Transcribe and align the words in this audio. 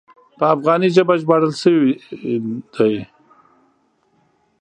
په 0.37 0.45
افغاني 0.55 0.89
ژبه 0.95 1.13
ژباړل 1.21 1.53
شوی 1.63 1.91
دی. 2.75 2.95